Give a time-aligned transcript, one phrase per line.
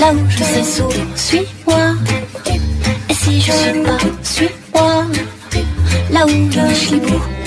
[0.00, 1.94] Là où je sais souvent, suis-moi.
[3.10, 5.04] Et si je suis pas, suis-moi,
[6.10, 7.39] là où je suis beau.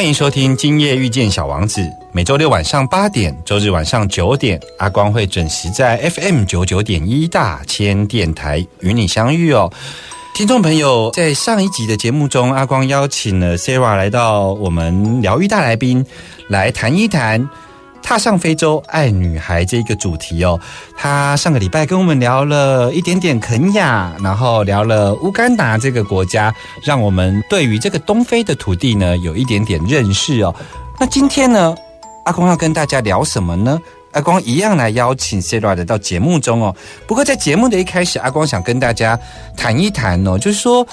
[0.00, 9.70] 欢迎收听《今夜遇见小王子》，每周六晚上八点，周日晚上九点，阿光会准时在 FM 九九点一大千电台与你相遇哦。
[10.32, 16.06] 听众朋友，在上一集的节目中，阿光邀请了 Sarah 来到我们疗愈大来宾，
[16.48, 17.46] 来谈一谈
[18.02, 20.58] 踏上非洲爱女孩这一个主题哦。
[20.96, 30.54] 他上个礼拜跟我们聊了一点点肯雅，然后聊了乌干达这个国家，让我们对于这个东非的土地呢有一点点认识哦。
[30.98, 31.74] 那今天呢，
[32.24, 33.80] 阿光要跟大家聊什么呢？
[34.12, 36.74] 阿光一样来邀请 Sarah 到节目中哦。
[37.06, 39.18] 不过在节目的一开始，阿光想跟大家
[39.56, 40.86] 谈一谈哦，就是说。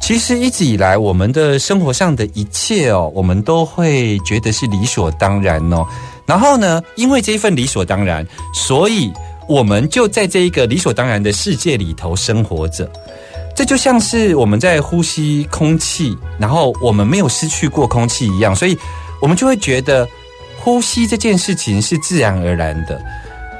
[0.00, 5.84] 其实一直以来，我们的生活上的一切哦，我们都会觉得是理所当然哦。
[6.28, 9.10] 然后呢，因为这一份理所当然，所以
[9.48, 12.88] 我们就在这一个理所当然的世界里头生活着。
[13.56, 18.78] 这就像是我们在呼吸空气，然后我们没有失去过空气一样，所以
[19.20, 20.06] 我们就会觉得
[20.60, 23.00] 呼吸这件事情是自然而然的。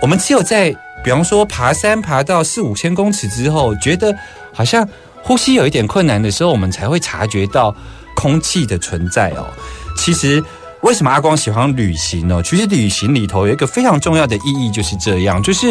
[0.01, 0.71] 我们只有在
[1.03, 4.15] 比方说爬山爬到四五千公尺之后，觉得
[4.53, 4.87] 好像
[5.23, 7.75] 呼吸有一点困难的时候，我们才会察觉到
[8.15, 9.49] 空气的存在哦。
[9.97, 10.41] 其实
[10.89, 12.43] 为什么阿光喜欢旅行呢？
[12.43, 15.67] 其实旅行里头有一个非常重要的意义，就是这样，就是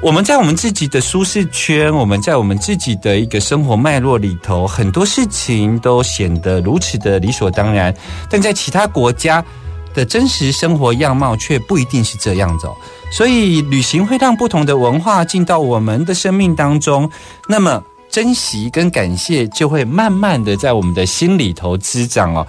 [0.00, 7.94] 我们在我们自己的舒适圈，我们在我们自己的一个生活脉络里头，很多事情都显得如此的理所当然，
[8.30, 9.44] 但在其他国家
[9.92, 12.74] 的真实生活样貌却不一定是这样子哦。
[13.12, 17.10] 所以，旅行会让不同的文化进到我们的生命当中，
[17.46, 22.46] 那么珍惜跟感谢就会慢慢的在我们的心里头滋长哦。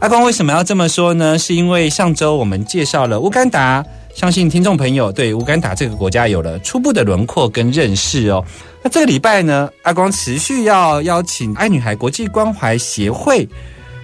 [0.00, 1.36] 阿光为什么要这么说呢？
[1.36, 8.44] 是因为上周我们介绍了乌干达，相信听众朋友对乌干达这个国家有了初步的轮廓跟认识哦。
[8.80, 13.48] 那这个礼拜呢，阿光持续要邀请爱女孩国际关怀协会。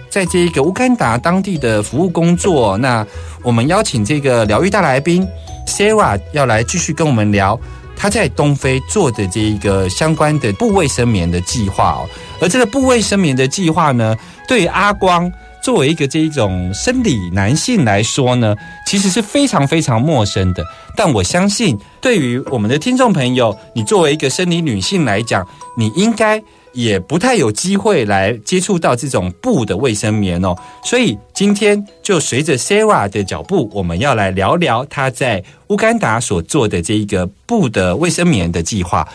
[0.09, 3.05] 在这一个乌干达当地的服务工作，那
[3.41, 5.25] 我们邀请这个疗愈大来宾
[5.65, 7.59] Sarah 要来继续跟我们聊
[7.97, 12.07] 她在东非做的这一个相关的部卫生棉的计划哦。
[12.41, 14.15] 而这个部卫生棉的计划呢，
[14.47, 15.29] 对阿光
[15.65, 18.55] 作为一个这一种生理男性来说呢，
[18.85, 20.63] 其实是非常非常陌生的。
[20.95, 25.43] 但我相信，对于我们的听众朋友，你作为一个生理女性来讲，
[25.75, 26.39] 你应该。
[26.75, 39.07] 也不太有机会来接触到这种布的卫生棉哦，所以今天就随着 Sarah 的脚步，我们要来聊聊她在乌干达所做的这一个布的卫生棉的计划。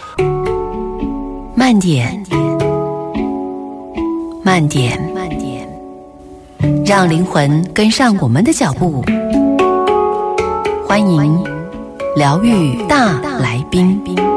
[1.55, 2.25] 慢点，
[4.43, 5.30] 慢点，慢点，
[6.85, 9.03] 让灵魂跟上我们的脚步。
[10.87, 11.43] 欢迎
[12.17, 14.30] 疗愈大来宾。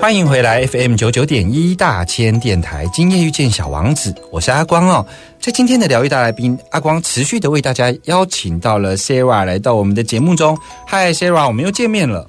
[0.00, 5.06] 欢迎回来 FM 九九点一大千电台，今夜遇见小王子，我是阿光哦。
[5.38, 10.56] 在今天的疗愈大来宾，阿光持续的为大家邀请到了 Sarah 来到我们的节目中。
[10.86, 12.26] 嗨，Sarah，我们又见面了。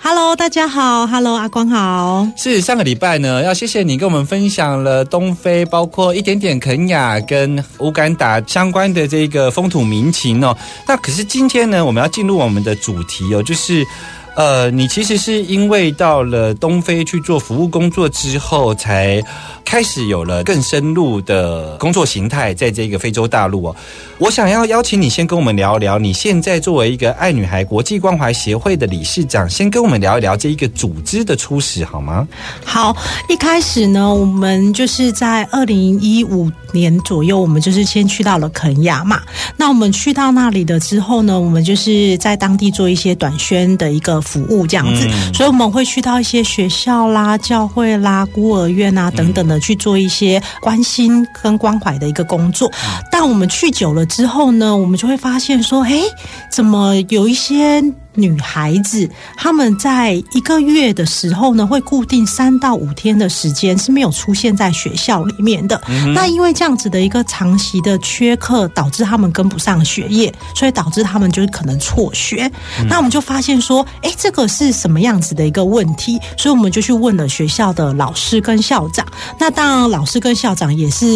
[0.00, 2.26] Hello，大家好，Hello，阿光好。
[2.34, 10.56] 是上个礼拜呢，要谢谢你跟我们分享了东非，包括一点点肯亚跟乌干达相关的这个风土民情哦。
[10.88, 13.86] 那可是今天呢，我们要进入我们的主题哦，就是
[14.34, 19.22] 呃，你其实是因为到了东非去做服务工作之后，才
[19.64, 23.76] 开始有了更深入的工作形态，在这个非洲大陆哦。
[24.18, 32.26] 我想要邀请你先跟我们聊一聊，你现在作为一个爱女孩国际关怀协会的理事长，先跟我们聊一聊这一个组织的初始好吗？
[32.64, 32.96] 好，
[33.28, 39.20] 一开始呢，我们就是在二零一五年左右，我们就是先去到了肯亚嘛。
[39.58, 45.08] 那我们去到那里的之后呢，我们就是在当地做一些短宣的一个服务，这样子。
[45.34, 52.70] 所以我们会去到一些学校啦、教会啦、孤儿院啊等等的去做一些关心跟关怀的一个工作。
[53.10, 56.02] 但我们去久了之后呢，我们就会发现说，诶，
[56.50, 57.82] 怎么有一些
[58.14, 65.80] 女孩子，她们在一个月的时候呢，会固定三到五天的时间是没有出现在学校里面的。
[66.14, 72.50] 那因为这样子的一个长期的缺课，导致他们跟不上学业，所以导致他们就是可能辍学。
[72.88, 76.18] 那我们就发现说，哎，这个是什么样子的一个问题？
[76.36, 79.06] 所以我们就去问了学校的老师跟校长。
[79.38, 81.06] 那当然，老师跟校长也是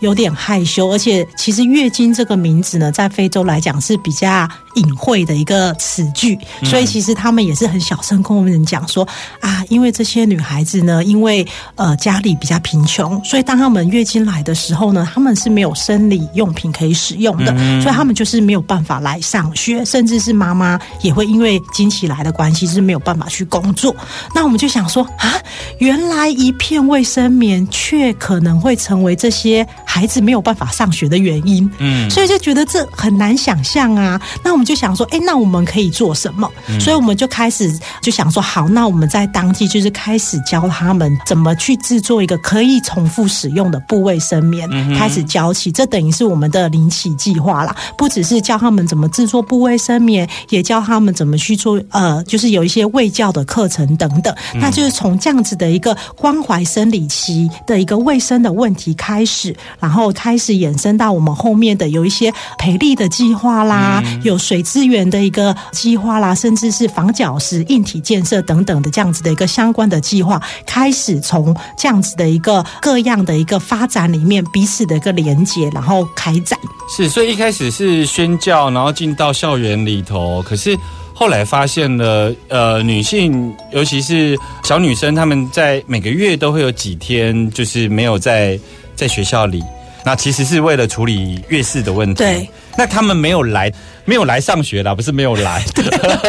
[0.00, 9.06] 有点害羞，而且其实月经这个名字呢，在非洲来讲是比较隐晦的一个词句，所以其实他们也是很小声跟我们讲说
[9.40, 23.94] 啊，因为这些女孩子呢，因为呃家里比较贫穷，所以当她们月经来的时候呢，她们是没有生理用品可以使用的，所以她们就是没有办法来上学，甚至是妈妈也会因为经期来的关系是没有办法去工作。
[24.34, 25.34] 那我们就想说啊，
[25.78, 31.68] 原来一片卫生棉却可能会成为这些孩子没有办法上学的原因。
[31.78, 34.20] 嗯，所以就觉得这很难想象啊。
[34.44, 36.46] 那我们就想说，哎，那我们可以做什么？
[36.78, 37.72] 所以我们就开始
[38.02, 45.72] 就想说，好，那我们在当地就是开始教他们怎么去制作一个可以重复使用的部位生棉，开始教起。
[45.72, 54.34] 这等于是我们的零起计划啦，不只是教他们怎么制作部位生棉，也教他们怎么去做，呃，就是有一些卫教的课程等等。
[54.56, 76.58] 那就是从这样子的一个关怀生理期的一个卫生的问题开始，然后开始衍生到我们后面的有一些培力的计划啦，有水资源的一个计划啦，甚至是防角石硬体建设等等的这样子的一个相关的计划，开始从这样子的一个各样的一个发展里面彼此的一个连接，然后开展。
[76.88, 80.76] 是，所以一开始是宣教，然后进到校园里头，可是
[81.14, 88.58] 后来发现了，呃，女性尤其是小女生，她们在每个月都会有几天就是没有在
[88.96, 89.62] 在学校里，
[90.04, 92.14] 那其实是为了处理月事的问题。
[92.14, 93.70] 对，那他们没有来，
[94.04, 95.62] 没有来上学啦，不是没有来，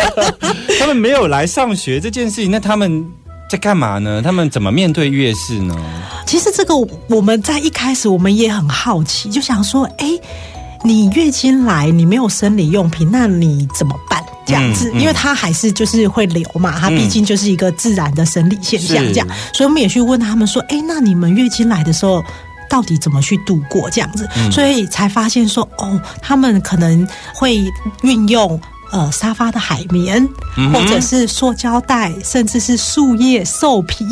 [0.79, 3.05] 他们没有来上学这件事情，那他们
[3.49, 4.21] 在干嘛呢？
[4.21, 5.75] 他们怎么面对月事呢？
[6.25, 6.75] 其实这个
[7.07, 10.07] 我们在一开始我们也很好奇，就想说，哎，
[10.83, 14.21] 你月经来，你没有生理用品，那你怎么办？
[14.45, 22.21] 这样子，因为它还是就是会流嘛，它毕竟就是一个自然的生理现象，这样，所以我们也去问他们说，哎，那你们月经来的时候。
[22.71, 24.25] 到底怎么去度过这样子？
[24.49, 27.61] 所以才发现说，哦，他们可能会
[28.01, 28.59] 运用
[28.91, 30.25] 呃沙发的海绵，
[30.73, 34.05] 或者是塑胶袋，甚至是树叶、兽皮。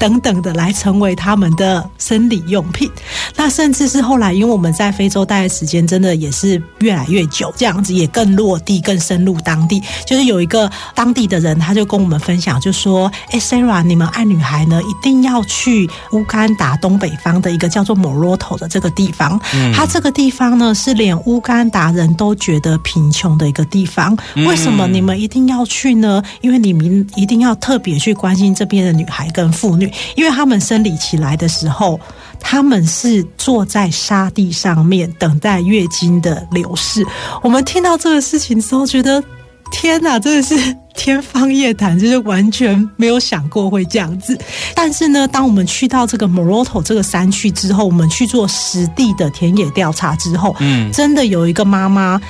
[0.00, 2.90] 等等的来成为他们的生理用品，
[3.36, 9.82] 那甚至是后来，因为我们在非洲待的时间真的也是越来越久，这样子也更落地、更深入当地。
[10.06, 19.38] 就是有一个当地的人，他就跟我们分享，就说：“哎，Sarah，你们爱女孩呢，一定要去乌干达东北方的一个叫做 Moroto 的这个地方。
[19.74, 24.16] 它这个地方呢，是连乌干达人都觉得贫穷的一个地方。
[24.46, 26.22] 为什么你们一定要去呢？
[26.40, 31.98] 因为你们一定要特别去关心这边的女孩跟妇女。”因为他们生理起来的时候，
[32.38, 37.04] 他们是坐在沙地上面等待月经的流逝。
[37.42, 39.22] 我们听到这个事情之后，觉得
[39.70, 44.38] 天哪，真的是天方夜谭，就是完全没有想过会这样子。
[44.74, 52.20] 但是呢，当我们去到这个 Moroto 这个山区之后，我们去做实地的田野调查之后，嗯，真的有一个妈妈。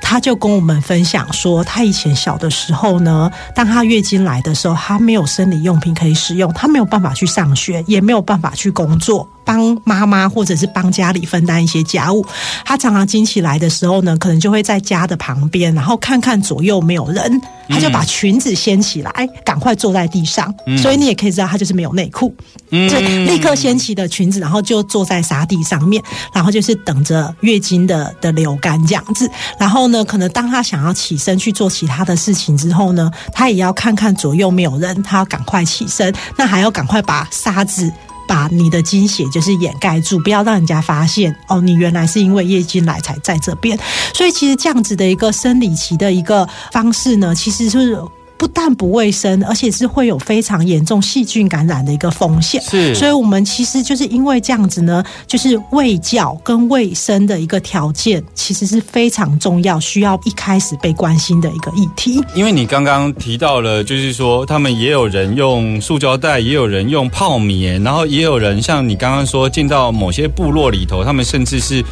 [0.00, 9.28] 他就跟我们分享说，他以前小的时候呢，当他月经来的时候，他没有生理用品可以使用，他没有办法去上学，也没有办法去工作。
[9.44, 12.24] 帮妈妈或者是帮家里分担一些家务，
[12.64, 19.10] 他常常经起来的时候呢，可能就会在家的旁边，然后看看左右没有人，他就把裙子掀起来，
[19.44, 20.52] 赶快坐在地上。
[20.78, 22.34] 所以你也可以知道，他就是没有内裤，
[22.70, 29.30] 就立刻掀起的裙子，然后就坐在沙地上面，然后就是等着月经的的流干这样子。
[29.58, 37.92] 然后呢，可能当他想要起身去做其他的事情之后呢，他也要看看左右没有人，他要赶快起身，那还要赶快把沙子。
[38.26, 43.78] 把你的精血就是掩盖住，不要让人家发现哦，你原来是因为月经来才在这边。
[44.12, 47.98] 所以其实这样子的一个生理期的一个方式呢，其实是。
[48.44, 52.62] 不不但不卫生，而且是会有非常严重细菌感染的一个风险。
[52.62, 62.22] 是所以我们其实就是因为这样子呢，就是卫教跟卫生的一个条件，其实是非常重要，需要一开始被关心的一个议题。
[62.34, 71.82] 因为你刚刚提到了，就是说他们也有人用塑胶袋，也有人用泡棉，然后也有人像你刚刚说进到某些部落里头，他们甚至是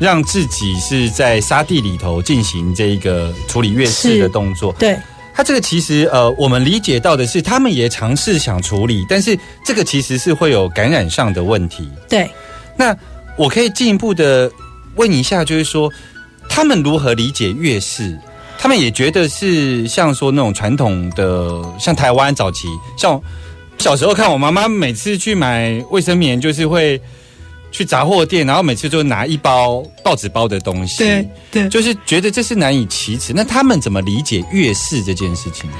[0.00, 4.74] 让自己是在沙地里头进行这一个处理月事的动作。
[4.78, 4.98] 对，
[5.34, 11.88] 他这个其实呃，我们理解到的是，他们也尝试想处理，但是这个其实是会有感染上的问题。
[12.08, 12.30] 对。
[12.76, 12.96] 那
[13.36, 14.50] 我可以进一步的
[14.96, 15.90] 问一下，就是说
[16.48, 18.18] 他们如何理解月事？
[18.58, 23.20] 他们也觉得是像说那种传统的，像台湾早期，像
[23.78, 27.00] 小时候看我妈妈每次去买卫生棉，就是会
[27.70, 33.32] 去杂货店，然后每次就拿一包报纸包的东西，对就是觉得这是难以启齿。
[33.34, 35.70] 那他们怎么理解月事这件事情？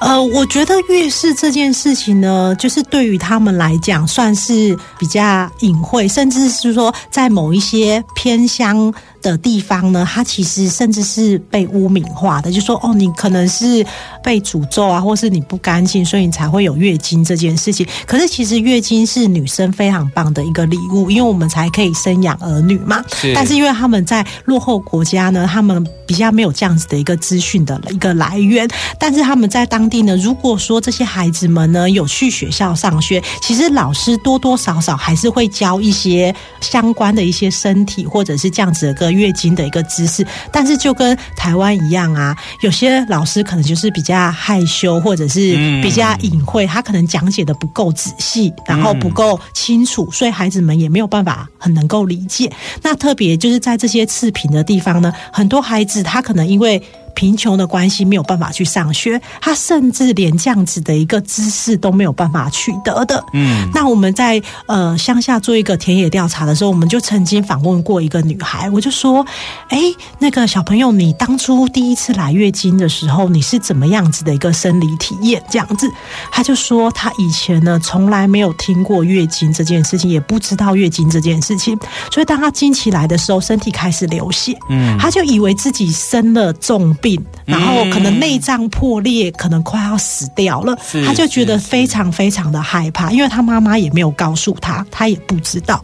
[0.00, 8.92] 呃，我觉得月事这件事情呢，就是对于他们来讲，算是比较隐晦，甚至是说在某一些偏乡
[9.32, 13.84] 的地方呢，它其实甚至是被污名化的，就说哦，你可能是
[14.22, 17.86] 被诅咒啊，或是你不干净，所以你才会有月经这件事情。
[18.06, 23.02] 可是其实月经是女生非常棒的一个礼物，因为我们才可以生养儿女嘛。
[23.14, 28.68] 是但是因为他们在落后国家呢，他们比较没有这样子的一个资讯的一个来源，
[28.98, 40.24] 但是他们在当地呢，如果说这些孩子们呢有去学校上学，其实老师多多少少还是会教一些相关的一些身体或者是这样子的一个月经的一个知识。
[40.52, 52.52] 但是就跟台湾一样啊，有些老师可能就是比较害羞或者是比较隐晦，他可能讲解的不够仔细，然后不够清楚，所以孩子们也没有办法很能够理解。
[52.82, 56.82] 那特别就是在这些次品的地方呢，很多孩子他可能因为
[57.16, 63.24] 贫穷的关系没有办法去上学，他甚至连这样子的一个知识都没有办法取得的。
[63.32, 69.26] 嗯，那我们在呃乡下做一个田野调查的时候，我们就曾经访问过一个女孩，我就说
[69.70, 69.80] ：“哎，
[70.18, 75.90] 那个小朋友，你当初第一次来月经的时候，你是怎么样子的一个生理体验？”这样子，
[76.30, 81.78] 他就说他以前呢从来没有听过月经这件事情，也不知道月经这件事情，
[82.12, 87.05] 所以当他经期来的时候，身体开始流血，嗯，她就以为自己生了重病，
[87.44, 95.82] 然后可能内脏破裂，可能快要死掉了，他就觉得非常非常的害怕，因为他妈妈也没有告诉他，他也不知道。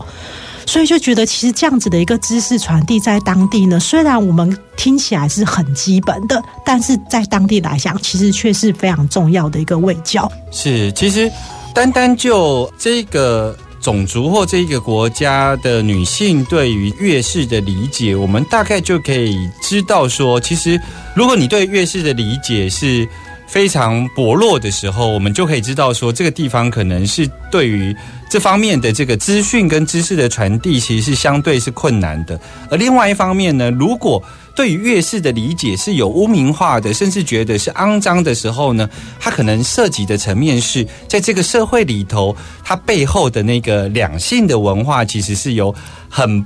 [0.64, 10.30] 所以就觉得，其实这样子的一个知识传递在当地呢，虽然我们听起来是很基本的，但是在当地来讲，其实却是非常重要的一个卫教。
[10.52, 11.30] 是，其实
[11.74, 20.80] 单单就这个种族或这一个国家的女性对于月事的理解，我们大概就可以知道说，其实
[21.14, 23.06] 如果你对月事的理解是
[23.46, 27.94] 非常薄弱的时候，我们就可以知道说，这个地方可能是对于
[28.32, 32.40] 这方面的这个资讯跟知识的传递，其实是相对是困难的。
[32.70, 34.24] 而另外一方面呢，如果
[34.54, 38.88] 对于月事的理解是有污名化的，甚至觉得是肮脏的时候呢，
[39.20, 42.34] 它可能涉及的层面是在这个社会里头，
[42.64, 45.74] 它背后的那个两性的文化，其实是有
[46.08, 46.42] 很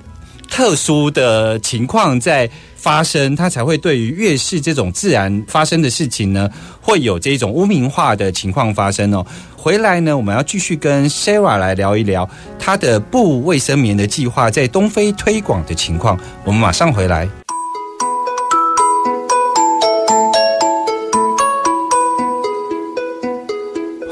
[0.49, 6.49] 特殊的情况在发生，他才会对于越是这种自然发生的事情呢，
[6.81, 9.27] 会有这种污名化的情况发生哦。
[9.57, 16.19] 回来呢，我们要继续跟 Sarah 来聊一聊她的布卫生棉的计划在东非推广的情况。
[16.45, 17.46] 我们马上回来。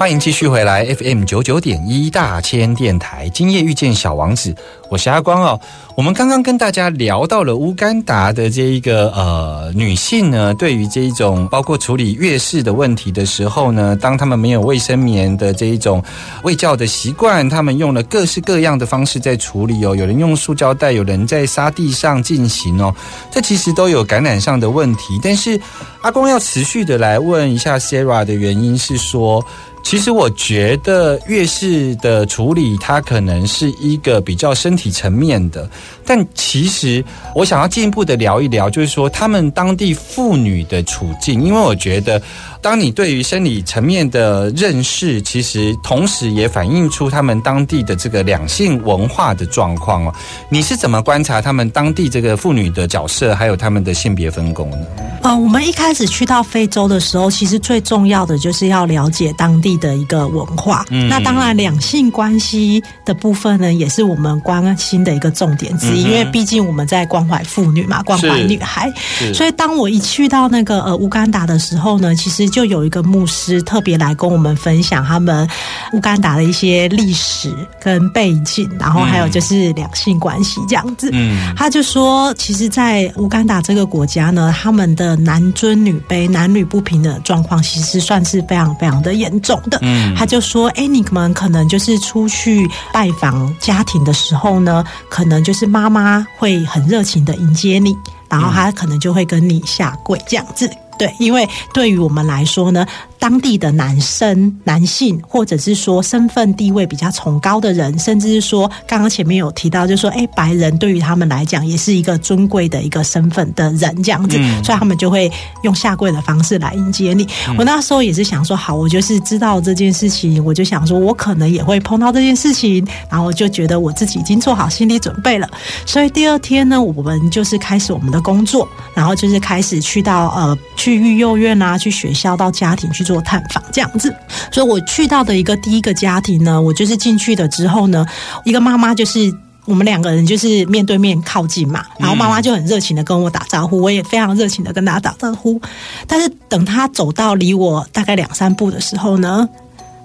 [0.05, 4.55] 欢迎继续回来 FM 九九点一大千电台，今夜遇见小王子，
[4.91, 5.59] 我是阿光哦。
[5.97, 16.05] 我们刚刚跟大家聊到了乌干达的这一个呃女性呢，对于这一种包括处理月事的问题的时候呢，当他们没有卫生棉的这一种
[16.43, 19.97] 喂教的习惯，他们用了各式各样的方式在处理哦。
[19.97, 22.95] 有人用塑胶袋，有人在沙地上进行哦，
[23.33, 25.19] 这其实都有感染上的问题。
[25.23, 25.59] 但是
[26.03, 29.43] 阿光要持续的来问一下 Sarah 的原因是说。
[29.85, 35.71] 其实我觉得月事的处理，它可能是一个比较身体层面的，
[36.07, 42.23] 但其实我想要进一步的聊一聊，就是说他们当地妇女的处境，因为我觉得，
[42.63, 50.15] 当你对于生理层面的认识，其实同时也反映出他们当地的这个两性文化的状况哦。
[50.49, 54.79] 你是怎么观察他们当地这个妇女的角色，还有他们的性别分工呢？
[55.23, 60.85] 呃，我们一开始去到非洲的时候，其实最重要的就是要了解当地地的一个文化。
[60.91, 68.93] 嗯那当然，两性关系的部分呢，也是我们关心的一个重点之一，嗯因为毕竟我们在关怀妇女嘛，关怀女孩。
[69.33, 75.49] 所以当我一去到那个呃乌干达的时候呢，其实就有一个牧师特别来跟我们分享他们
[75.93, 81.11] 乌干达的一些历史跟背景，然后还有就是两性关系这样子。
[81.13, 89.79] 嗯他就说，其实，在乌干达这个国家呢，他们的男尊女卑、男女不平的状况，其实算是非常非常的严重的。
[89.83, 97.95] 嗯他就说：“哎，你们可能就是出去拜访家庭的时候呢，可能就是妈妈妈会很热情的迎接你，
[98.29, 102.87] 然后他可能就会跟你下跪这样子。”对，因为对于我们来说呢，
[103.25, 117.26] 当地的男生、男性，或者是说身份地位比较崇高的人，甚至是说刚刚前面有提到，就是说，哎，白人对于他们来讲也是一个尊贵的一个身份的人，这样子，嗯所以他们就会用下跪的方式来迎接你。
[117.57, 125.49] 我那时候也是想说，好，我就是知道这件事情，我就想说我可能也会碰到这件事情，然后我就觉得我自己已经做好心理准备了。
[125.87, 134.14] 所以第二天呢，我们就是开始我们的工作，然后就是开始去到呃去育幼院啊，去学校到家庭去做探访这样子。
[134.50, 138.06] 所以我去到的一个第一个家庭呢，我就是进去的之后呢，
[138.44, 139.33] 一个妈妈就是。
[139.66, 145.59] 我们两个人就是面对面靠近嘛，然后妈妈就很热情的跟我打招呼，我也非常热情的跟她打招呼。
[146.06, 149.49] 但是等她走到离我大概两三步的时候呢，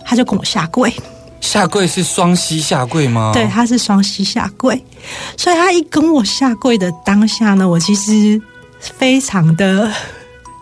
[0.05, 0.89] 她就跟我下跪。
[1.41, 3.31] 下跪是双膝下跪吗？
[3.33, 4.81] 对，她是双膝下跪，
[5.35, 8.41] 所以她一跟我下跪的当下呢，我其实
[8.79, 9.91] 非常的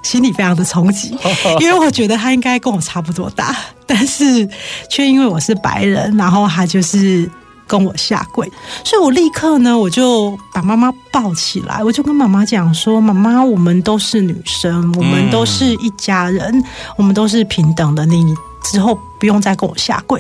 [0.08, 1.18] 心里非常的冲击，
[1.60, 4.48] 因为我觉得他应该跟我差不多大，但是
[4.90, 7.30] 却因为我是白人，然后他就是。
[7.70, 8.50] 跟我下跪，
[8.86, 16.64] 所以我立刻呢，我就把妈妈抱起来，我就跟妈妈讲说：“妈妈，我们都是女生，我们都是一家人，
[16.96, 18.34] 我们都是平等的，你
[18.64, 20.18] 之后不用再跟我下跪。”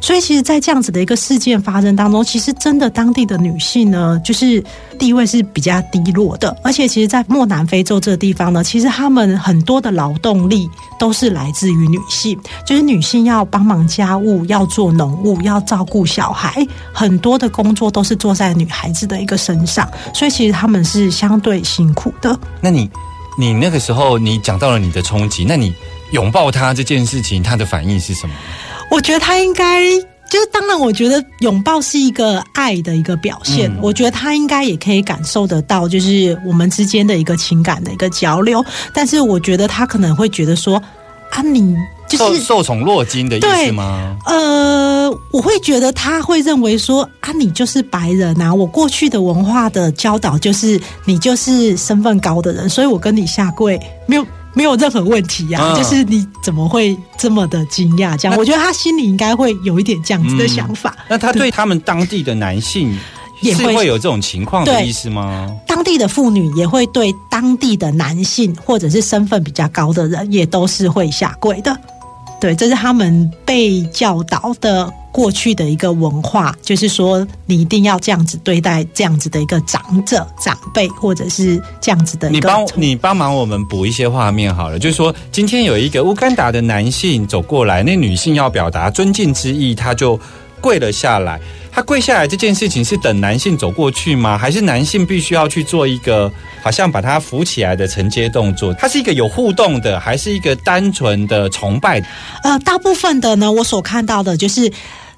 [0.00, 4.62] 所以，其实，在这样子的一个事件发生当中，其实真的当地的女性呢，就是
[4.98, 6.56] 地位是比较低落的。
[6.64, 19.86] 而且，其实，在莫南非洲这个地方呢，其实他们很多的劳动力都是来自于女性，就是女性要帮忙家务、要做农务、要照顾小孩，很多的工作都是做在女孩子的一个身上。
[20.14, 22.38] 所以，其实他们是相对辛苦的。
[22.60, 22.88] 那你
[23.38, 25.74] 你那个时候你讲到了你的冲击，那你
[26.12, 28.34] 拥抱他这件事情，他的反应是什么？
[28.90, 29.88] 我觉得他应该
[30.30, 33.70] 就是，当然，我觉得拥抱是一个爱的一个表现。
[33.70, 38.64] 嗯我觉得他应该也可以感受得到，就是我们之间的一个情感的一个交流。
[38.92, 40.76] 但是，我觉得他可能会觉得说，
[41.30, 41.74] 啊，你
[42.08, 42.38] 就是。
[42.38, 44.16] 受受宠若惊的意思吗？
[44.26, 58.16] 呃，我会觉得他会认为说啊，你就是白人啊，我过去的文化的教导就是你就是身份高的人，所以我跟你下跪没有没有任何问题呀、嗯就是你怎么会这么的惊讶？
[58.18, 60.96] 这样，我觉得他心里应该会有一点这样子的想法。
[61.08, 62.96] 那他对他们当地的男性
[63.40, 65.50] 也会会有这种情况的意思吗？
[65.66, 71.76] 当地的妇女也会对当地的男性或者是身份比较高的人，也都是会下跪的。
[72.40, 82.36] 对，这是他们被教导的过去的一个文化，就是说你一定要这样子对待这样子的一个长者、长辈，或者是这样子的一个。
[82.36, 90.18] 你帮你帮忙我们补一些画面好了，就是说今天有一个乌干达的男性走过来，那女性要表达尊敬之意，他就
[90.62, 91.38] 跪了下来。
[91.72, 94.36] 他跪下来这件事情是等男性走过去吗？
[94.36, 96.30] 还是男性必须要去做一个
[96.62, 98.74] 好像把他扶起来的承接动作？
[98.74, 102.02] 它是一个有互动的，还是一个单纯的崇拜？
[102.42, 104.72] 呃，大部分的呢，我所看到的就是。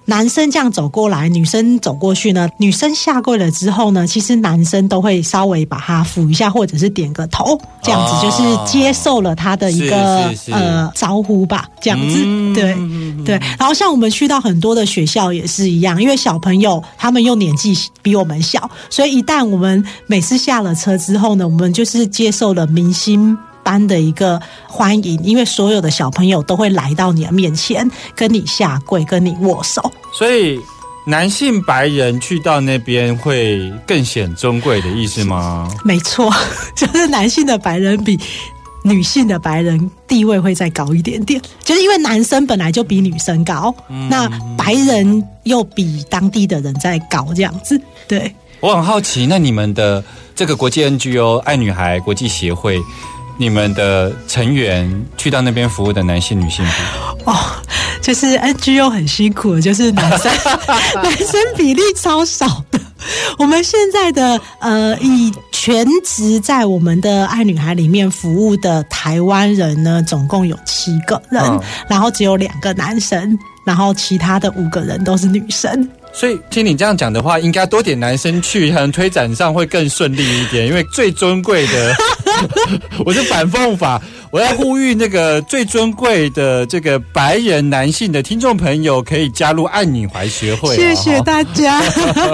[0.04, 2.48] 男生这样走过来，女生走过去呢。
[2.58, 12.22] 女生下跪了之后呢，其实男生都会稍微把她扶一下，或者是点个头，这样子、哦就是接受了他的一个呃招呼吧，这样子。
[12.24, 12.76] 嗯对
[13.24, 13.40] 对。
[13.58, 23.36] 然后像我们去到很多的学校也是一样，因为小朋友他们又年纪比我们小，所以一旦我们每次下了车之后呢，我们就是接受了明星。
[23.62, 29.92] 般的一个欢迎，因为所有的小朋友都会来到你的面前，跟你下跪，跟你握手。
[30.12, 30.59] 所以
[31.07, 35.68] 男性白人去到那边会更显尊贵的意思吗？
[35.85, 36.33] 没错，
[36.77, 38.18] 就是男性的白人比
[38.85, 43.75] 女性的白人地位会再高一点点，就是因为男生本来就比女生高，
[44.09, 47.81] 那白人又比当地的人再高，这样子。
[48.09, 50.03] 对，我很好奇，那你们的
[50.35, 52.81] 这个国际 NGO 爱女孩国际协会，
[53.42, 57.35] 你们的成员去到那边服务的男性、女性比哦，
[58.00, 60.33] 就是 NGO 很辛苦，就是男生
[61.02, 62.78] 男生比例超少的。
[63.40, 75.88] 我们现在的呃，以全职在我们的爱女孩里面服务的台湾人呢，总共有七个人，嗯然后只有两个男生，然后其他的五个人都是女生。
[76.12, 80.66] 所以听你这样讲的话，应该多点男生去，可能推展上会更顺利一点。
[80.66, 81.94] 因为最尊贵的，
[83.05, 84.01] 我是反讽法，
[84.32, 90.74] 我要呼吁那个最尊贵的这个白人男性的听众朋友，可以加入爱女怀学会、哦。
[90.74, 91.82] 谢谢大家。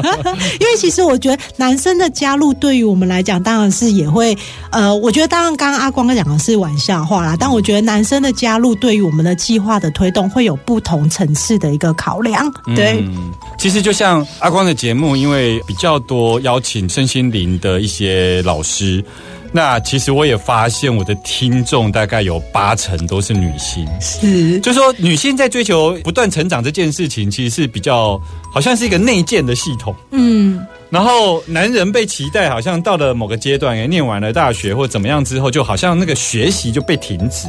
[0.61, 4.38] 因为其实我觉得男生的加入对于我们来讲，当然是也会
[4.70, 12.48] 呃，我觉得当然刚刚阿光讲的是玩笑话啦，但我觉得男生的加入对于我们的计划的推动会有不同层次的一个考量。
[12.76, 19.04] 对，嗯，其实就像阿光的节目，因为比较多邀请身心灵的一些老师，
[19.59, 23.85] 那其实我也发现我的听众大概有八成都是女性。
[24.01, 28.16] 是就说女性在追求不断成长这件事情，其实是比较
[28.53, 29.92] 好像是一个内建的系统。
[30.12, 37.49] 嗯，然后男人被期待，好像到了某个阶段，也念完了大学或怎么样之后，就好像那个学习就被停止。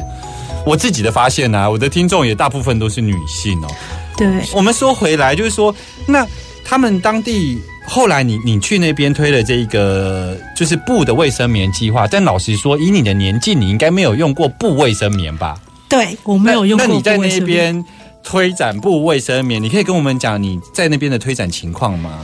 [0.66, 3.68] 我自己的发现啊，我的听众也大部分都是女性哦。
[4.16, 4.26] 对。
[4.52, 5.72] 我们说回来，就是说，
[6.06, 6.26] 那
[6.70, 15.58] 他们当地后来你你去那边推了这一个就是布的卫生棉计划，但老实说，以你的年纪，你应该没有用过布卫生棉吧？
[15.88, 16.92] 对我没有用过那。
[16.92, 17.84] 那你在那边
[18.22, 22.18] 推展部卫生棉，你可以跟我们讲你在那边的推展情况吗？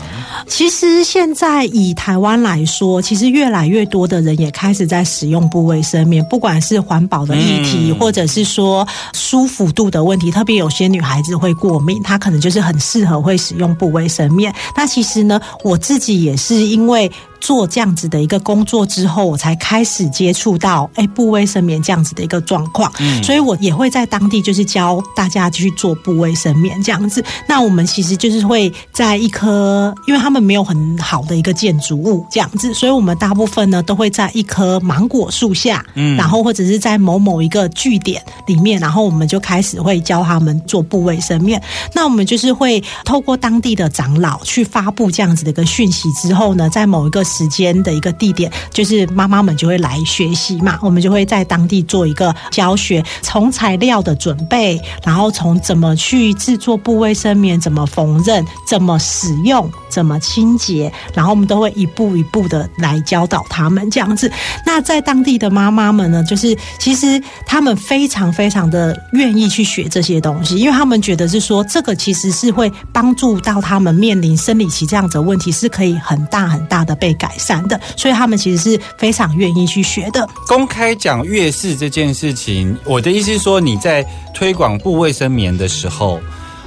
[0.46, 10.30] 其实现在以台湾来说，其实越来越多的人也开始在使用部卫生棉，不管是环保的议题，嗯或者是说舒服度的问题。
[10.30, 14.54] 特别有些女孩子会过敏，她可能就是很适合会使用部卫生棉。
[14.76, 17.10] 那其实呢，我自己也是因为。
[17.40, 27.24] 做这样子的一个工作之后，我才开始接触到哎布卫生棉这样子的一个状况，嗯所以我也会在当地就是教大家去做布卫生棉这样子。
[27.48, 41.60] 那我们其实就是会在一棵，因为他们没有很好的一个建筑物这样子，所以我们大部分呢都会在一棵芒果树下，嗯，然后或者是在某某一个据点里面，然后我们就开始会教他们做布卫生棉。
[41.92, 64.30] 那我们就是会透过当地的长老去发布这样子的一个讯息之后呢，在某一个时间的一个地点，就是妈妈们就会来学习嘛，我们就会在当地做一个教学，从材料的准备，然后从怎么去制作布卫生棉，怎么缝纫，怎么使用，怎么清洁，然后我们都会一步一步的来教导他们这样子。
[64.64, 80.28] 那在当地的妈妈们呢，就是其实他们非常非常的愿意去学这些东西，因为他们觉得是说这个其实是会帮助到他们面临生理期这样子问题，是可以很大很大的被改善的，所以他们其实是非常愿意去学的。
[80.46, 86.20] 公开讲月事这件事情，我的意思是说，你在推广布卫生棉的时候，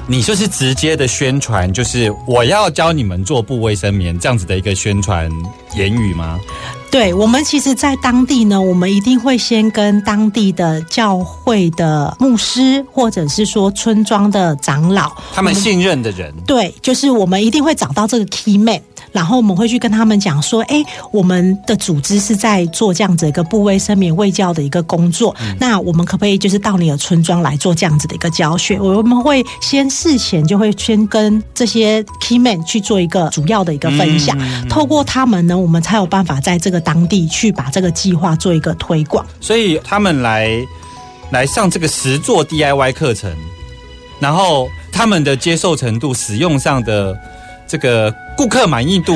[0.07, 5.31] 你就是直接的宣传，就是我要教你们做布卫生棉这样子的一个宣传
[5.75, 6.39] 言语吗？
[6.91, 28.79] 对我们其实，在当地呢，我们一定会先跟当地的教会的牧师，或者是说村庄的长老，他们信任的人，对，就是我们一定会找到这个 key man，然后我们会去跟他们讲说，哎，我们的组织是在做这样子一个部卫生免卫教的一个工作，那我们可不可以就是到你的村庄来做这样子的一个教学？
[28.79, 39.25] 我们会先事前就会先跟这些 key man 去做一个主要的一个分享，透过他们呢，我们才有办法在这个当地去把这个计划做一个推广。
[39.41, 40.49] 所以他们来
[41.31, 43.31] 来上这个实做 DIY 课程，
[44.19, 47.17] 然后他们的接受程度、使用上的
[47.69, 49.15] 这个顾客满意度，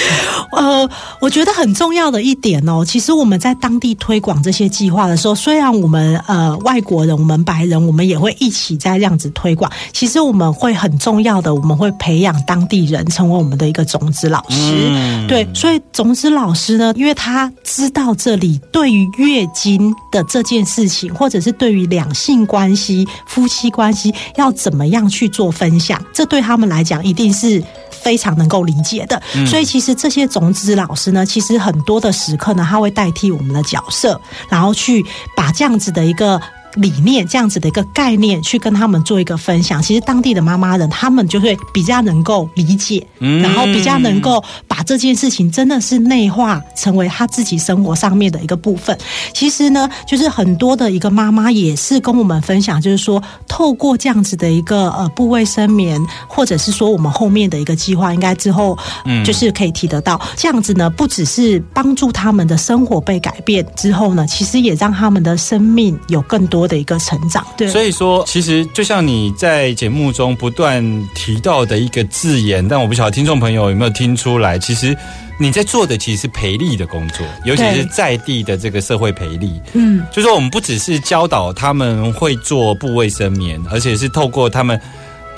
[0.52, 0.88] 呃，
[1.20, 9.70] 我觉得很重要的一点哦，其实我们在当地推广这些计划的时候，虽然我们呃外国人、我们白人，我们也会一起在这样子推广。
[9.92, 14.88] 其实我们会很重要的，我们会培养当地人成为我们的一个种子老师。
[14.90, 27.62] 嗯对，所以种子老师呢，因为他知道这里对于月经的这件事情，或者是对于两性关系、夫妻关系要怎么样去做分享，这对他们来讲一定是。
[27.90, 35.04] 非常能够理解的，所以其实这些种子老师呢，其实很多的时刻呢，他会代替我们的角色，然后去
[35.36, 36.40] 把这样子的一个。
[36.76, 39.80] 理念这样子的一个概念，去跟他们做一个分享。
[39.80, 44.44] 其实当地的妈妈人，他们就会比较能够理解，然后比较能够
[44.76, 48.96] 把这件事情真的是内化成为他自己生活上面的一个部分。
[49.32, 60.20] 其实呢，就是很多的一个妈妈也是跟我们分享，就是说透过这样子的一个呃部位生眠，或者是说我们后面的一个计划，应该之后嗯就是可以提得到。
[60.36, 66.46] 这样子呢，不只是帮助他们的生活被改变之后呢，其实也让他们的生命有更。
[66.46, 67.44] 多的一个成长。
[67.56, 70.80] 对，所以说，其实就像你在节目中不断
[71.12, 74.96] 提到的一个字眼，但我不晓得听众朋友有没有听出来，其实
[75.38, 79.60] 你在做的其实是培力的工作，尤其是在地的这个社会培力。
[79.74, 84.80] 嗯，就说我们不只是教导他们会做部卫生棉，而且是透过他们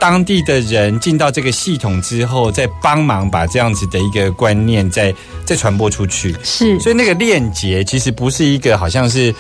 [0.01, 5.15] 当地的人进到这个系统之后，再帮忙把这样子的一个观念再
[5.45, 6.35] 再传播出去。
[6.43, 9.35] 是所以那个链接其实不是一个好像是，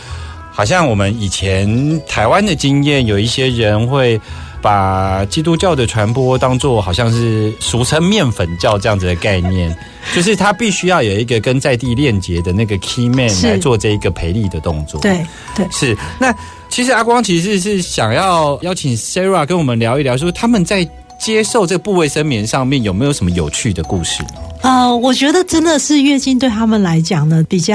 [0.53, 4.21] 好像我们以前台湾的经验，有一些人会
[4.61, 9.77] 把基督教的传播当做好像是俗称面粉教这样子的概念，
[10.15, 15.01] 就是他必须要有一个跟在地链接的那个 key man 来做这一个培力的动作。
[15.01, 15.67] 对对。
[15.71, 16.35] 是，那
[16.69, 24.41] 其实阿光其实是想要邀请 Sarah 跟我们聊一聊，说他们在接受这个部卫生棉上面有没有什么有趣的故事呢？
[24.63, 27.75] 呃，我觉得真的是月经对他们来讲呢，比较。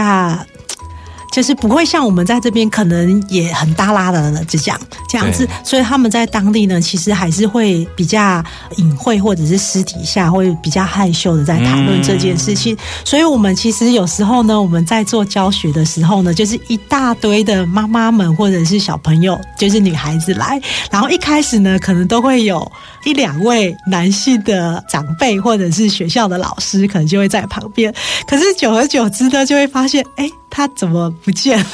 [1.33, 8.43] 就是不会像我们在这边可能也很大拉的就讲这样子，所以他们在当地呢，其实还是会比较
[8.77, 12.77] 隐晦或者是私底下会比较害羞的在谈论这件事情。
[13.03, 22.71] 所以我们其实有时候呢，我们在做教学的时候呢，就是一大堆的妈妈们或者是小朋友，就是女孩子来，然后一开始呢，可能都会有
[23.05, 27.91] 一两位男性的长辈或者是学校的老师，可能就会在旁边。
[28.27, 31.65] 可是久而久之呢，就会发现，哎，他怎么不见了？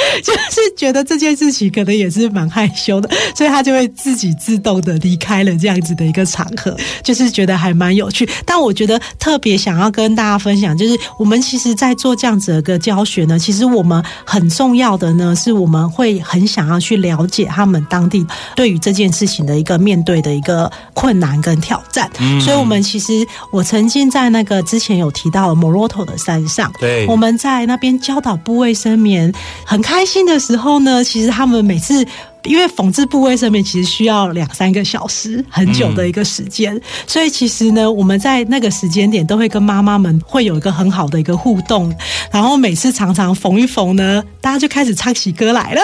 [0.22, 8.28] 就是觉得这件事情可能也是蛮害羞的，所以他就会自己自动的离开了这样子的一个场合，就是觉得还蛮有趣。
[8.44, 22.10] 但我觉得特别想要跟大家分享，就是我们其实，在做这样子的一个教学呢，其实我们很重要的呢，是我们会很想要去了解他们当地对于这件事情的一个面对的一个困难跟挑战。
[22.40, 29.32] 所以，我们其实我曾经在那个之前有提到摩洛头的山上，对我们在那边教导部卫生棉，
[29.64, 32.06] 很开心的时候呢，其实他们每次。
[32.44, 41.94] 因为缝制部位上面其实需要两三个小时，很久的一个时间，所以其实呢，我们在那个时间点都会跟妈妈们会有一个很好的一个互动，
[42.32, 45.82] 然后每次常常缝一缝呢，大家就开始唱起歌来了。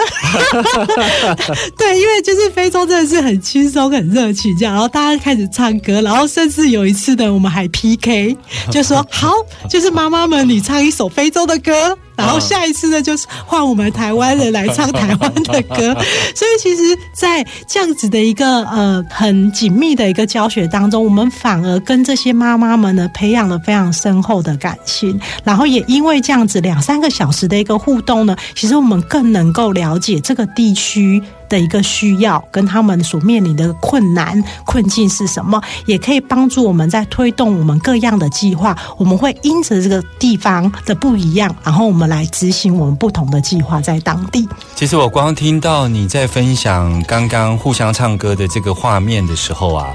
[1.77, 8.35] 对，因为就是非洲真的是很轻松、很热情这样，然后大家开始唱歌，然后甚至有一次呢，我们还 PK，
[8.71, 9.31] 就说 好，
[9.69, 11.95] 就是妈妈们你唱一首非洲的歌。
[12.17, 15.93] 然后下一次呢，就是换我们台湾人来唱台湾的歌，
[16.35, 31.21] 所以其实，在这样子的一个呃很紧密的一个教学当中，我们反而跟这些妈妈们呢培养了非常深厚的感情，然后也因为这样子两三个小时的一个互动呢，其实我们更能够了解这个地区。
[31.49, 38.77] 的一个需要跟他们所面临的困难困境是什么，也可以帮助我们在推动我们各样的计划。
[38.97, 44.47] 我们会因着这个地方的不一样，然后我们来执行我们不同的计划在当地。
[44.75, 49.87] 其实我光听到你在分享刚刚互相唱歌的这个画面的时候啊，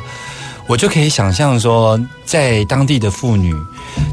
[0.66, 3.54] 我就可以想象说，在当地的妇女，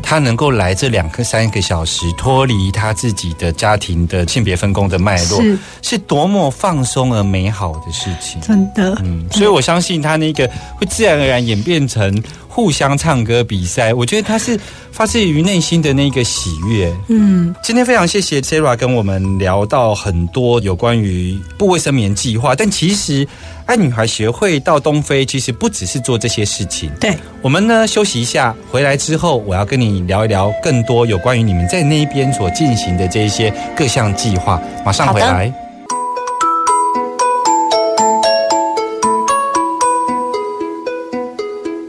[0.01, 8.41] 她能够来这两个三个小时，脱离他自己的家庭的性别分工的脉络，是是多么放松而美好的事情。
[8.41, 13.93] 真的，嗯，所以我相信他那个会自然而然演变成互相唱歌比赛。
[13.93, 14.59] 我觉得他是
[14.91, 16.91] 发自于内心的那个喜悦。
[17.07, 23.27] 嗯，今天非常谢谢 Sarah 跟我们聊到很多有关于不卫生棉计划，但其实
[23.69, 26.89] 爱女孩协会到东非其实不只是做这些事情。
[26.99, 34.59] 对，我们呢休息一下，回来之后我要跟你聊一聊更多有关于你们在那边所进行的这一些各项计划。
[34.83, 35.53] 马上回来。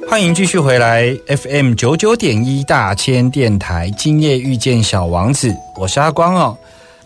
[0.06, 6.58] 欢迎继续回来 FM 九九点一大千电台，今夜遇见小王子，我是阿光哦。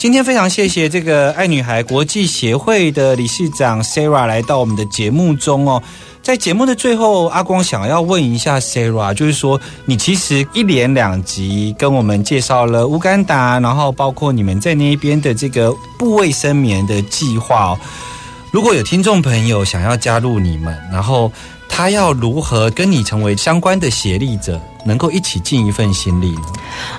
[0.05, 5.83] 今天非常谢谢这个爱女孩国际协会的理事长 Sarah 来到我们的节目中哦。
[6.23, 17.79] 在节目的最后，阿光想要问一下 Sarah，就是说你其实一连两集跟我们介绍了乌干达，然后包括你们在那边的这个不卫生棉的计划哦。
[18.51, 21.33] 如果有听众朋友想要加入你们，然后
[21.67, 26.43] 他要如何跟你成为相关的协力者，能够一起尽一份心力呢？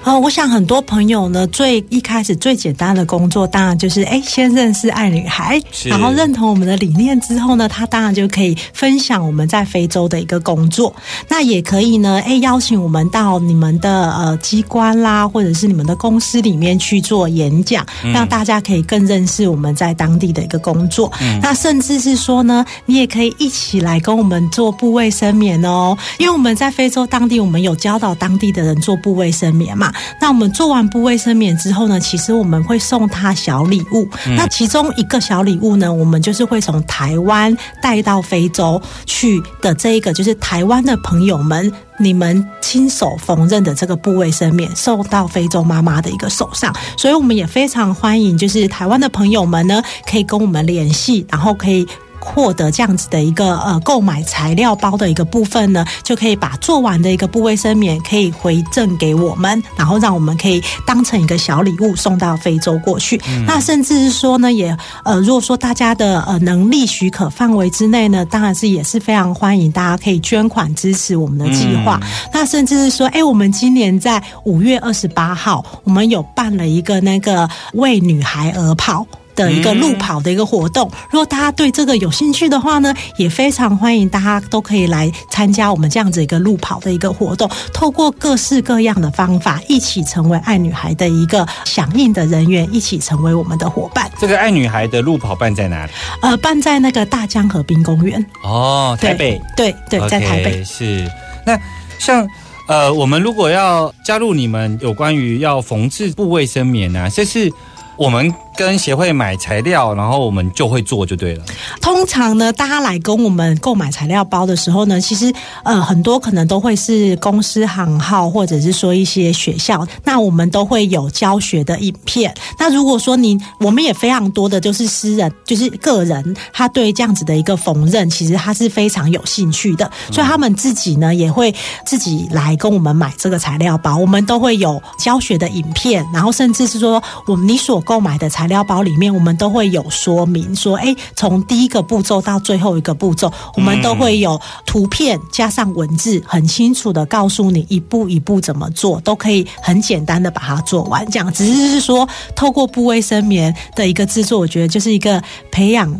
[0.04, 10.94] 呃，我想很多朋友呢，最一开始最简单的工作，当然就是哎，先认识爱女孩，然后认同我们的理念之后呢，他当然就可以分享我们在非洲的一个工作。
[11.28, 21.12] 那也可以呢，哎，邀请我们到你们的呃机关啦，或者是你们的公司里面去做演讲，让大家可以更认识我们在当地的一个工作。
[21.42, 29.94] 那甚至是说呢，你也可以一起来跟我们做部卫生棉哦，因为我们在非洲当地，我们有有教导当地的人做部卫生棉嘛。
[30.22, 34.08] 那我们做完部卫生棉之后呢，其实我们会送他小礼物。
[34.38, 41.72] 那其中一个小礼物呢，我们就是会从台湾带到非洲去的这一个，就是台湾的朋友们。
[41.98, 51.88] 你们亲手缝纫的这个布卫生棉送到非洲妈妈的一个手上，所以我们也非常欢迎，就是台湾的朋友们呢，可以跟我们联系，然后可以。
[52.26, 63.22] 获得这样子的一个呃购买材料包的一个部分呢，就可以把做完的一个布卫生棉可以回赠给我们，然后让我们可以当成一个小礼物送到非洲过去。
[63.46, 72.00] 那甚至是说呢，也呃如果说大家的呃能力许可范围之内呢，当然是也是非常欢迎大家可以捐款支持我们的计划。
[72.34, 79.06] 那甚至是说，哎，我们今年在五月二十八号，我们有办了一个那个为女孩而跑。
[79.36, 94.10] 的一个路跑的一个活动，如果大家对这个有兴趣的话呢，也非常欢迎大家都可以来参加我们这样子一个路跑的一个活动，透过各式各样的方法，一起成为爱女孩的一个响应的人员，一起成为我们的伙伴。
[94.18, 95.92] 这个爱女孩的路跑办在哪里？
[96.22, 98.26] 呃，办在那个大江河滨公园。
[98.44, 99.42] 哦，台北。
[99.56, 101.10] 对对，在台北是。
[101.46, 101.60] 那
[102.00, 102.28] 像
[102.68, 107.52] 呃，我们如果要加入你们有关于要缝制布卫生棉啊，这是
[107.98, 108.34] 我们。
[108.58, 111.44] 跟协会买材料，然后我们就会做就对了。
[111.82, 122.34] 通常呢，大家来跟我们购买材料包的时候呢，其实呃很多可能都会是公司行号，或者是说一些学校，那我们都会有教学的影片。
[122.58, 131.54] 那如果说你，我们也非常多的就是私人，就是个人，他对这样子的一个缝纫，其实他是非常有兴趣的，所以他们自己呢也会
[131.86, 133.98] 自己来跟我们买这个材料包。
[133.98, 138.45] 我们都会有教学的影片，然后甚至是说我们你所购买的材。
[138.46, 151.04] 材料包里面，我们都会有说明说，哎，从第一个步骤到最后一个步骤，我们都会有图片加上文字，很清楚的告诉你一步一步怎么做，都可以很简单的把它做完。
[151.10, 155.92] 这样，只是是说，透过布卫生棉的一个制作，我觉得就是一个培养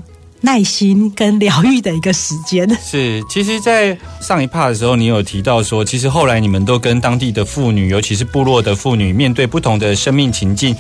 [0.42, 2.70] 耐心跟疗愈的一个时间。
[2.82, 10.76] 是，其实，在上一趴的时候，你有提到说，其实后来你们都跟当地的妇女，尤其是部落的妇女，面对不同的生命情境。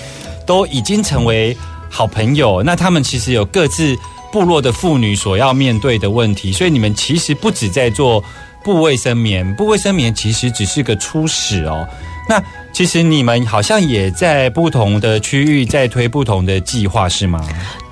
[0.47, 1.57] 都已经成为
[1.89, 3.97] 好朋友，那他们其实有各自
[4.31, 8.23] 部落的妇女所要面对的问题，所以你们其实不止在做
[8.63, 11.83] 部卫生棉，部卫生棉其实只是个初始哦。
[12.29, 12.39] 那
[12.71, 17.43] 其实你们好像也在不同的区域在推不同的计划，是吗？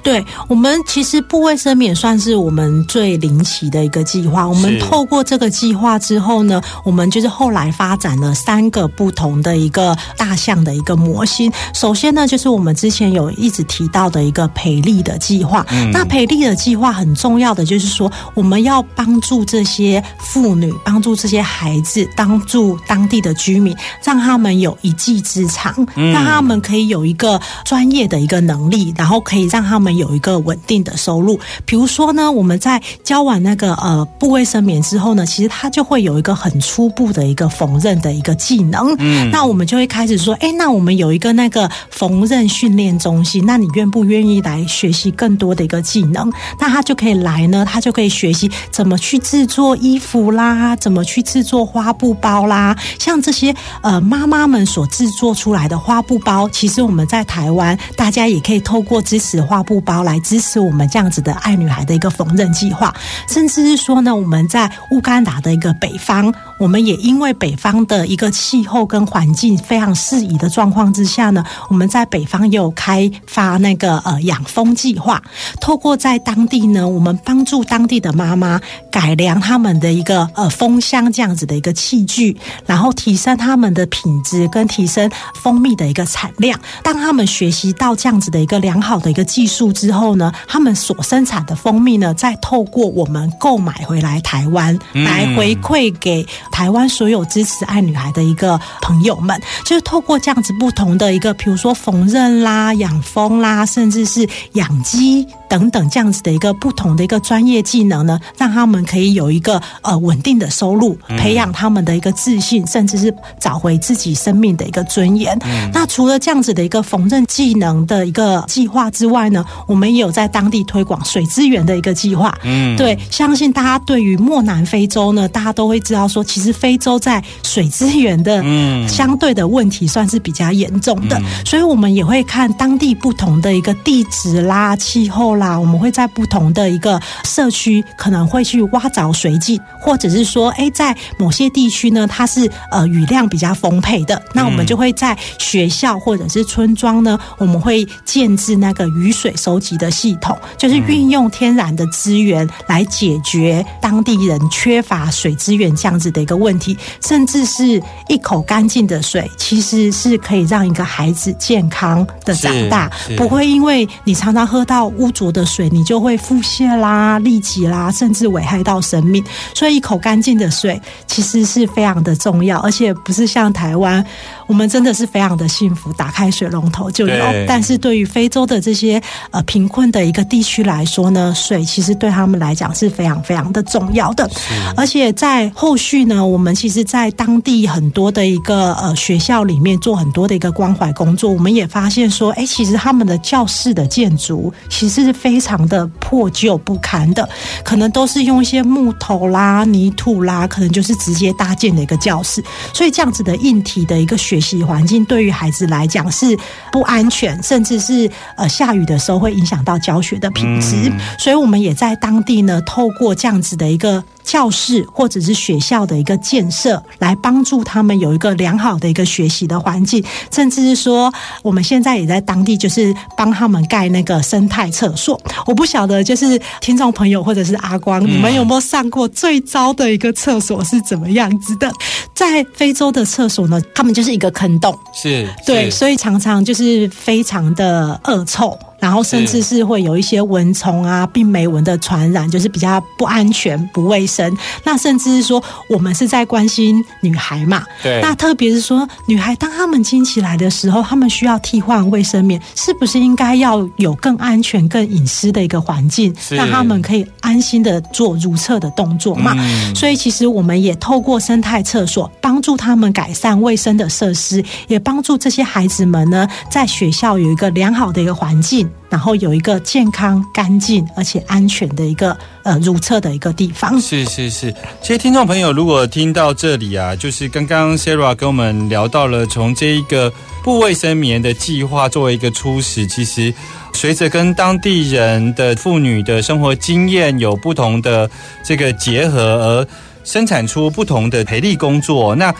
[0.04, 4.46] 对我们其实部卫生棉算是我们最灵奇的一个计划。
[4.46, 11.50] 我们透过这个计划之后呢，我们就是后来发展了三个不同的一个大象的一个模型。
[11.74, 15.66] 首先呢，就是我们之前有一直提到的一个培力的计划。
[15.94, 29.93] 那培力的计划很重要的就是说，我们要帮助这些妇女，帮助这些孩子，帮助当地的居民，让他们有一技之长，让他们可以有一个专业的一个能力，然后可以让他们。
[29.98, 38.96] 有一个稳定的收入，比如说呢，我们在教完那个呃部卫生棉之后呢，其实他就会有一个很初步的一个缝纫的一个技能。
[39.00, 46.32] 嗯，那我们就会开始说，哎，那我们有一个那个缝纫训练中心，那你愿不愿意来学习更多的一个技能？
[46.60, 59.83] 那他就可以来呢，他就可以学习怎么去制作衣服啦，怎么去制作花布包啦，像这些呃妈妈们所制作出来的花布包，其实我们在台湾大家也可以透过支持花布。
[59.84, 62.94] 包来支持我们这样子的爱女孩的一个缝纫计划，
[63.28, 75.22] 甚至是说呢，我们在乌干达的一个北方，我们也因为北方的一个气候跟环境非常适宜的状况之下呢，我们在北方也有开发那个呃养蜂计划，
[75.60, 85.10] 透过在当地呢，我们帮助当地的妈妈改良他们的一个呃蜂箱这样子的一个器具，然后提升他们的品质跟提升
[85.42, 86.58] 蜂蜜的一个产量。
[86.84, 89.73] 当他们学习到这样子的一个良好的一个技术。
[89.74, 105.28] 之后呢，他们所生产的蜂蜜呢，再透过我们购买回来台湾，来回馈给台湾所有支持爱女孩的一个朋友们，就是透过这样子不同的一个，比如说缝纫啦、养蜂啦，甚至是养鸡。
[105.54, 115.38] 等等，这样子的一个不同的一个专业技能呢，让他们可以有一个呃稳定的收入，培养他们的一个自信，甚至是找回自己生命的一个尊严。
[115.72, 122.36] 那除了这样子的一个缝纫技能的一个计划之外呢，我们也有在当地推广水资源的一个计划。
[122.42, 135.43] 嗯，对，相信大家对于漠南非洲呢，大家都会知道说，其实非洲在水资源的嗯相对的问题算是比较严重的，所以我们也会看当地不同的一个地质啦、气候啦。
[135.44, 169.22] 啦，我们会在不同的一个社区可能会去挖凿水井，或者是说，哎，在某些地区呢，它是呃雨量比较丰沛的，那我们就会在学校或者是村庄呢，我们会建制那个雨水收集的系统，就是运用天然的资源来解决当地人缺乏水资源这样子的一个问题，甚至是一口干净的水，其实是可以让一个孩子健康的长大不会因为你常常喝到污浊的水，你就会腹泻啦、痢疾啦，甚至危害到生命。
[169.54, 174.06] 所以，一口干净的水其实是非常的重要，而且不是像台湾，
[174.48, 177.16] 我们真的是非常的幸福，打开水龙头就有。
[177.48, 184.30] 但是对于非洲的这些呃贫困的一个地区来说呢，水其实对他们来讲是非常非常的重要的。
[184.78, 197.28] 而且在后续呢，我们其实，在当地很多的一个呃学校里面做很多的一个关怀工作，我们也发现说，哎，其实他们的教室的建筑其实是非常的破旧不堪的，
[197.64, 202.44] 可能都是用一些木头啦、泥土啦，可能就是直接搭建的一个教室。
[202.74, 206.38] 所以这样子的硬体的一个学习环境，对于孩子来讲是
[206.72, 210.92] 不安全，甚至是呃下雨的时候会影响到教学的品质。
[211.18, 214.04] 所以我们也在当地呢，透过这样子的一个。
[214.24, 225.20] 教室或者是学校的一个建设，来帮助他们有一个良好的一个学习的环境，甚至是说，我们现在也在当地就是帮他们盖那个生态厕所。
[225.46, 231.72] 我不晓得，就是听众朋友或者是阿光，你们有没有上过最糟的一个厕所是怎么样子的？
[232.16, 239.64] 在非洲的厕所呢，他们就是一个坑洞，是，对，所以常常就是非常的恶臭，然后甚至是。
[239.64, 244.38] 会有一些蚊虫啊、病媒蚊的传染，就是比较不安全、不卫生。
[244.66, 248.02] 那甚至是说，我们是在关心女孩嘛，对。
[248.02, 256.36] 那特别是说，女孩当她们经期来的时候，她们需要替换卫生棉，是不是应该要有更安全、更隐私的一个环境，是。
[256.36, 259.34] 让她们可以安心的做如厕的动作嘛？
[259.38, 259.74] 嗯。
[259.74, 273.82] 所以其实我们也透过生态厕所帮助他们改善卫生的设施，也帮助这些孩子们呢，在学校有一个良好的一个环境，然后有一个健康、干净而且安全的一个呃如厕的一个地方。
[273.82, 280.14] 是是是，其实听众朋友如果听到这里啊，就是刚刚 Sara 跟我们聊到了从这一个
[280.44, 283.34] 不卫生棉的计划作为一个初始，其实
[283.74, 288.08] 随着跟当地人的妇女的生活经验有不同的
[288.46, 289.68] 这个结合，而
[290.04, 292.14] 生产出不同的培力工作。
[292.14, 292.32] 那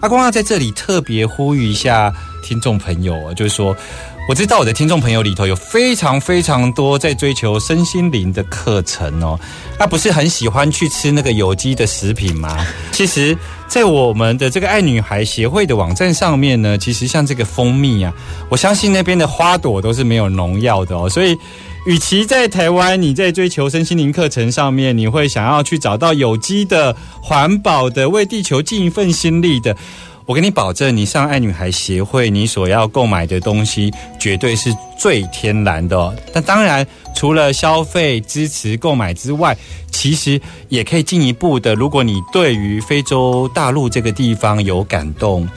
[0.00, 2.10] 阿光要在这里特别呼吁一下
[2.42, 3.76] 听众朋友哦，就是说。
[4.28, 9.40] 我知道我的听众朋友里头有非常非常多在追求身心灵的课程哦，
[9.78, 12.54] 他不是很喜欢去吃那个有机的食品吗？
[12.92, 13.34] 其实，
[13.66, 18.12] 在我们的这个爱女孩协会的网站上面呢，其实像这个蜂蜜啊，
[18.50, 21.34] 我相信那边的花朵都是没有农药的哦，所以。
[21.86, 29.74] 与其在台湾，你在追求身心灵课程上面，你会想要去找到有机的、环保的、为地球尽一份心力的，
[30.28, 36.14] 我给你保证，你上爱女孩协会，你所要购买的东西绝对是最天然的。
[36.34, 39.56] 但当然，除了消费支持购买之外，
[39.90, 45.48] 其实也可以进一步的，如果你对于非洲大陆这个地方有感动，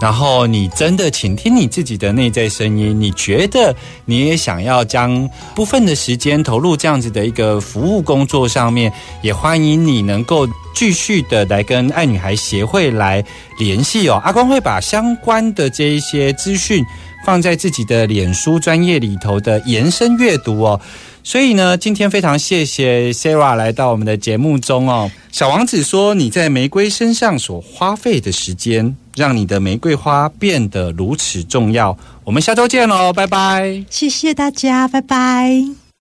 [0.00, 3.74] 然后你真的倾听你自己的内在声音，你觉得
[4.04, 8.92] 你也想要将部分的时间投入这样子的一个服务工作上面，
[9.22, 13.24] 也欢迎你能够继续的来跟爱女孩协会来
[13.58, 14.20] 联系哦。
[14.24, 16.84] 阿光会把相关的这一些资讯
[17.24, 20.80] 放在自己的脸书专业里头的延伸阅读哦。
[21.24, 25.10] 所以呢，今天非常谢谢 Sarah 来到我们的节目中哦。
[25.30, 31.94] 小王子说：“你在玫瑰身上所花费的时间，让你的玫瑰花变得如此重要。”
[32.24, 33.84] 我们下周见喽，拜拜。
[33.90, 35.87] 谢谢大家，拜拜。